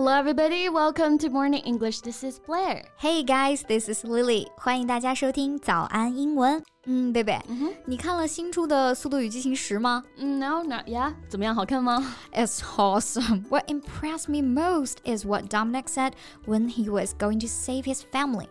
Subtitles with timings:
[0.00, 0.68] Hello, everybody.
[0.68, 2.00] Welcome to Morning English.
[2.00, 2.84] This is Blair.
[2.98, 4.46] Hey guys, this is Lily.
[4.56, 6.62] 欢迎大家收听早安英文。
[6.84, 7.40] 嗯，贝贝，
[7.86, 10.04] 你看了新出的《速度与激情十》吗？
[10.18, 11.14] No, not yet.
[11.28, 11.54] 怎么样？
[11.54, 12.14] 好看吗？
[12.32, 13.44] It's awesome.
[13.48, 16.12] What impressed me most is what Dominic said
[16.46, 18.48] when he was going to save his family.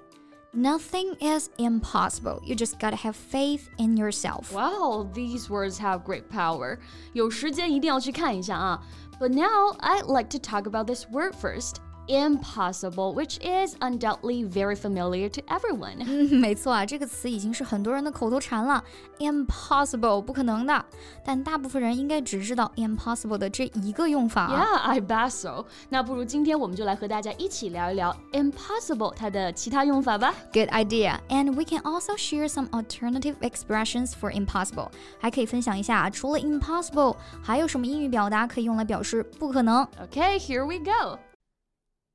[0.54, 2.39] Nothing is impossible.
[2.43, 4.54] You just gotta have faith in yourself.
[4.54, 6.77] Wow, these words have great power.
[7.12, 8.81] 有时间一定要去看一下啊。
[9.20, 14.76] But now I'd like to talk about this word first impossible, which is undoubtedly very
[14.76, 15.98] familiar to everyone.
[16.05, 18.84] 嗯，没错啊，这个词已经是很多人的口头禅了。
[19.17, 20.85] Impossible，不可能的。
[21.26, 24.63] 但大部分人应该只知道 impossible 的这一个用法、啊。
[24.63, 25.66] Yeah, I bet so.
[25.90, 30.31] 那不如今天我们就来和大家一起聊一聊 impossible 它的其他用法吧。
[30.54, 31.20] Good idea.
[31.30, 34.90] And we can also share some alternative expressions for impossible.
[35.20, 39.84] 还可以分享一下，除了 impossible，还有什么英语表达可以用来表示不可能？
[40.12, 41.18] Okay, here we go.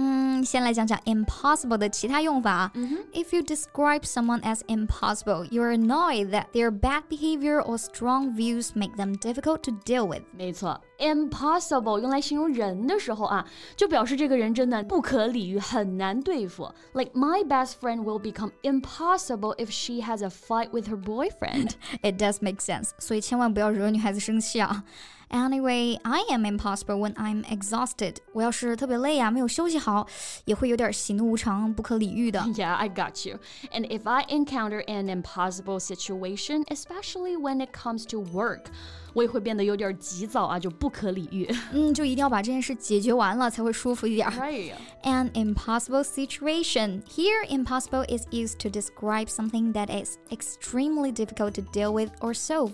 [0.00, 2.70] 嗯，先来讲讲 impossible 的其他用法。
[3.12, 8.94] If you describe someone as impossible, you're annoyed that their bad behavior or strong views make
[8.96, 10.22] them difficult to deal with。
[10.30, 16.72] 没错，impossible 用来形容人的时候啊，就表示这个人真的不可理喻，很难对付。
[16.92, 21.72] Like my best friend will become impossible if she has a fight with her boyfriend.
[22.02, 24.84] It does make sense，所以千万不要惹女孩子生气啊。
[25.32, 28.16] Anyway, I am impossible when I'm exhausted.
[28.32, 30.06] 我要是特别累啊，没有休息好，
[30.46, 32.40] 也会有点喜怒无常、不可理喻的。
[32.54, 33.38] Yeah, I got you.
[33.70, 38.68] And if I encounter an impossible situation, especially when it comes to work,
[39.12, 41.46] 我也会变得有点急躁啊，就不可理喻。
[41.72, 44.30] 嗯，就一定要把这件事解决完了才会舒服一点。
[44.30, 44.72] Right.
[45.02, 47.02] An impossible situation.
[47.02, 52.32] Here, impossible is used to describe something that is extremely difficult to deal with or
[52.32, 52.72] solve.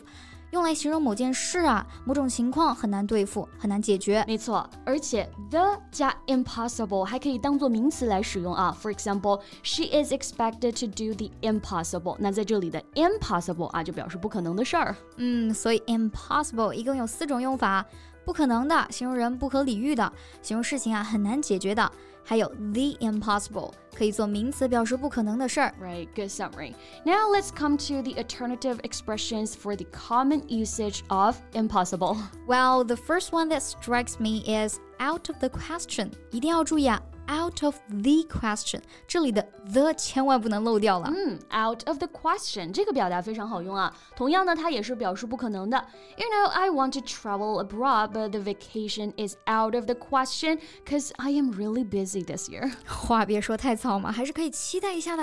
[0.52, 4.24] 用来形容某件事啊，某种情况很难对付，很难解决。
[4.28, 8.76] 没错，而且 the 加 impossible 还可以当做名词来使用啊。
[8.82, 12.16] For example, she is expected to do the impossible。
[12.20, 14.96] 那在这里的 impossible 啊，就表示不可能的事儿。
[15.18, 17.86] 嗯，所以 impossible 一共有四种用法：
[18.28, 20.12] 不可能的，形容人不可理喻的，
[20.43, 21.91] 形容事情啊很难解决的。
[22.27, 25.75] 还有 the impossible 可以做名词表示不可能的事儿。
[25.78, 26.72] Right, good summary.
[27.05, 32.17] Now let's come to the alternative expressions for the common usage of impossible.
[32.49, 36.12] Well, the first one that strikes me is out of the question.
[36.31, 37.03] 一定要注意啊。
[37.28, 41.11] out of the question，这里的 the 千万不能漏掉了。
[41.11, 43.95] 嗯，out of the question 这个表达非常好用啊。
[44.15, 45.83] 同样呢，它也是表示不可能的。
[46.19, 51.12] You know, I want to travel abroad, but the vacation is out of the question because
[51.17, 52.72] I am really busy this year.
[52.87, 55.22] 话别说太早嘛，还是可以期待一下的。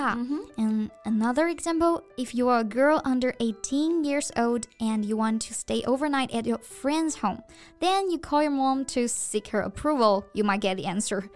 [0.58, 5.48] And another example, if you are a girl under 18 years old and you want
[5.48, 7.44] to stay overnight at your friend's home,
[7.80, 10.24] then you call your mom to seek her approval.
[10.34, 11.30] You might get the answer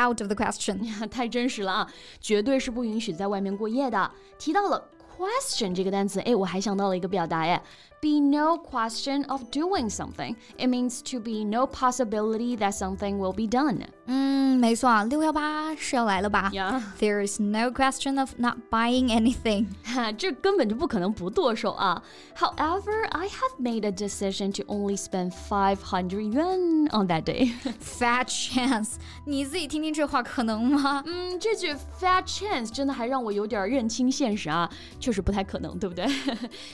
[0.00, 0.78] Out of the question.
[1.08, 4.10] 太真实了啊，绝对是不允许在外面过夜的。
[4.38, 7.60] 提到了 question 这个单词，哎，我还想到了一个表达，哎
[8.03, 10.35] ，be no question of doing something.
[10.57, 13.83] It means to be no possibility that something will be done.
[14.05, 16.49] 嗯，没错啊，六幺八是要来了吧？
[16.51, 16.81] Yeah.
[16.99, 19.67] There is no question of not buying anything.
[20.17, 22.01] 这根本就不可能不剁手啊。
[22.37, 27.51] However, I have made a decision to only spend 500 yuan on that day.
[27.79, 28.93] Fat chance，
[29.25, 31.03] 你自己听听这话可能吗？
[31.05, 34.67] 嗯，这句 fat chance 真的还让我有点认清现实啊，
[34.99, 36.07] 确实不太可能，对不对？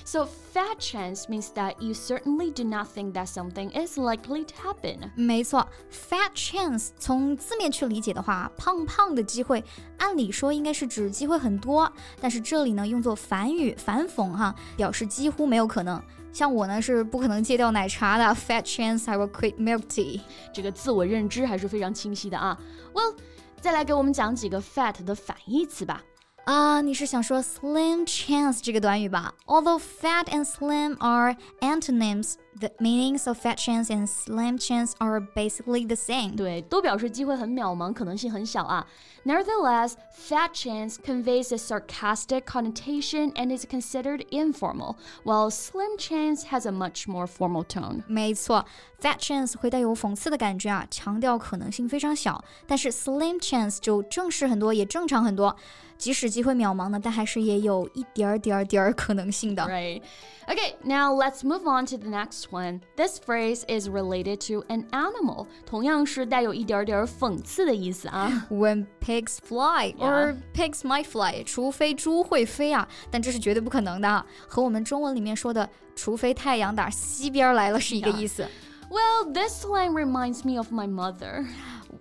[0.05, 4.53] So fat chance means that you certainly do not think that something is likely to
[4.55, 5.11] happen.
[5.15, 9.63] 没错，fat chance 从字面去理解的话，胖胖的机会，
[9.97, 16.01] 按理说应该是指机会很多，但是这里呢用作反语反讽哈，表示几乎没有可能。
[16.31, 20.19] 像我呢是不可能戒掉奶茶的，fat chance I will quit milk tea。
[20.53, 22.59] 这个自我认知还是非常清晰的啊。
[22.93, 23.15] Well，
[23.61, 26.03] 再来给我们讲几个 fat 的反义词吧。
[26.45, 29.33] 啊，你是想说 slim chance 这个短语吧？
[29.47, 35.85] Although fat and slim are antonyms, The meanings of fat chance and slim chance are basically
[35.85, 36.37] the same.
[36.37, 38.87] 对，都表示机会很渺茫，可能性很小啊。
[39.25, 46.71] Nevertheless, fat chance conveys a sarcastic connotation and is considered informal, while slim chance has a
[46.71, 48.03] much more formal tone.
[48.07, 48.65] 没错，
[49.01, 52.41] fat chance 会带有讽刺的感觉啊，强调可能性非常小。
[52.65, 55.53] 但是 slim chance 就正式很多，也正常很多。
[55.97, 59.63] 即使机会渺茫呢，但还是也有一点儿点儿点儿可能性的。
[59.63, 60.01] Right.
[60.45, 62.81] Okay, now let's move on to the next one.
[62.95, 65.47] This phrase is related to an animal.
[65.65, 68.47] 同样是带有一点点讽刺的意思啊。
[68.49, 78.47] When pigs fly or pigs might fly，除非猪会飞啊，但这是绝对不可能的啊，和我们中文里面说的“除非太阳打西边来了”是一个意思。
[78.89, 81.45] Well, this line reminds me of my mother.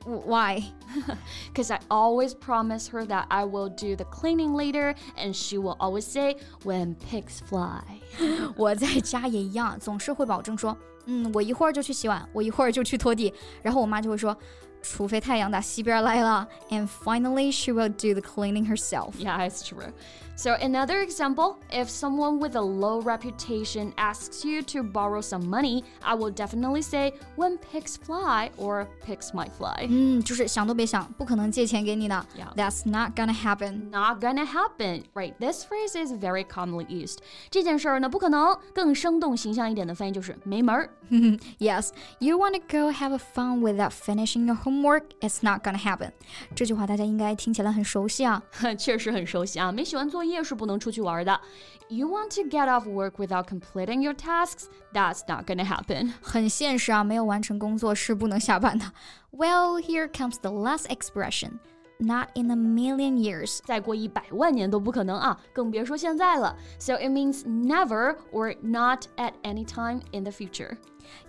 [0.05, 0.63] Why？
[1.53, 5.77] Because I always promise her that I will do the cleaning later, and she will
[5.79, 7.83] always say, when pigs fly.
[8.57, 14.37] 我在家也一样，总是会保证说，嗯，我一会儿就去洗碗，我一会儿就去拖地，然后我妈就会说。
[14.83, 19.15] 除非太阳打西边来了，and finally she will do the cleaning herself.
[19.19, 19.93] Yeah, it's true.
[20.37, 25.85] So, another example if someone with a low reputation asks you to borrow some money,
[26.03, 29.87] I will definitely say, when pigs fly, or pigs might fly.
[29.89, 32.27] 嗯，就是想都别想，不可能借钱给你的。
[32.37, 32.53] Yeah.
[32.57, 33.91] That's not gonna happen.
[33.91, 35.35] Not gonna happen, right?
[35.39, 37.19] This phrase is very commonly used.
[37.49, 38.59] 这件事儿呢，不可能。
[38.75, 40.91] 更生动形象一点的翻译就是没门儿。
[41.61, 44.68] Yes, you want to go have a fun without finishing your homework?
[44.69, 46.13] It's not gonna happen.
[46.55, 48.43] 这句话大家应该听起来很熟悉啊。
[48.79, 51.41] 确实很熟悉啊，没写完作业是不能出去玩的。
[51.89, 54.65] You want to get off work without completing your tasks?
[54.93, 56.13] That's not gonna happen.
[56.21, 58.85] 很现实啊，没有完成工作是不能下班的。
[59.31, 61.59] Well, here comes the last expression.
[61.99, 63.61] Not in a million years.
[63.65, 66.57] 再过一百万年都不可能啊，更别说现在了。
[66.79, 70.77] So it means never or not at any time in the future.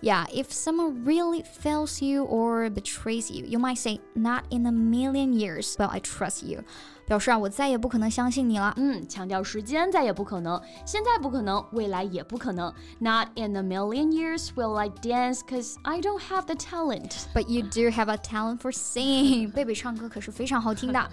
[0.02, 4.72] Yeah, if someone really fails you or betrays you, you might say, Not in a
[4.72, 5.74] million years.
[5.78, 6.64] Well, I trust you.
[7.06, 8.74] 表示啊，我再也不可能相信你了。
[8.76, 12.72] 嗯，强调时间再也不可能，现在不可能，未来也不可能。
[12.98, 17.26] Not in a million years will I dance, cause I don't have the talent.
[17.32, 19.52] But you do have a talent for singing.
[19.52, 21.10] 贝贝唱歌可是非常好听的。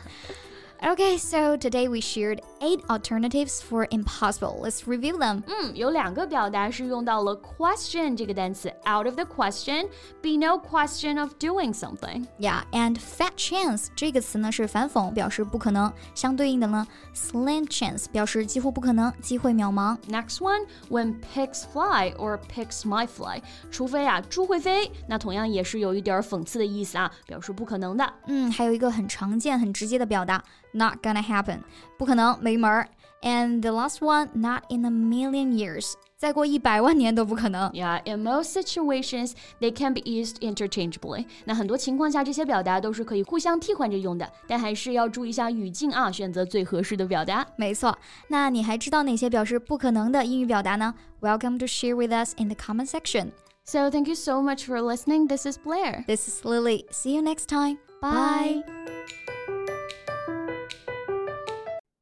[0.85, 4.59] Okay, so today we shared eight alternatives for impossible.
[4.61, 5.41] Let's review them.
[5.47, 9.87] 嗯，有两个表达是用到了 question 这个单词，out of the question,
[10.21, 12.27] be no question of doing something.
[12.37, 15.89] Yeah, and fat chance 这个词呢是反讽，表示不可能。
[16.13, 19.97] 相对应的呢，slim chance 表示几乎不可能，机会渺茫。
[20.09, 28.13] Next one, when pigs fly or pigs might fly，除非啊猪会飞，那同样也是有一点儿讽刺的意思啊，表示不可能的。
[28.27, 30.43] 嗯，还有一个很常见、很直接的表达
[30.73, 31.59] ，not gonna happen，
[31.97, 32.87] 不可能，没门儿。
[33.21, 37.71] And the last one, not in a million years，再过一百万年都不可能。
[37.71, 39.31] Yeah, in most situations,
[39.61, 41.25] they can be used interchangeably.
[41.45, 47.47] 那很多情况下，这些表达都是可以互相替换着用的，但还是要注意一下语境啊，选择最合适的表达。
[47.55, 50.93] 没错，那你还知道哪些表示不可能的英语表达呢？
[51.21, 53.31] Welcome to share with us in the comment section.
[53.63, 55.29] So thank you so much for listening.
[55.29, 56.03] This is Blair.
[56.05, 56.83] This is Lily.
[56.91, 57.77] See you next time.
[58.01, 58.76] Bye.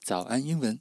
[0.00, 0.80] 早安英文。